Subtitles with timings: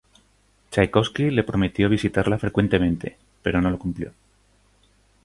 [0.71, 4.11] Chaikovski le prometió visitarla frecuentemente, pero no lo cumplió.